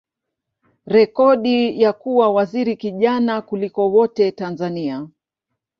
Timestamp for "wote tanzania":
3.91-5.07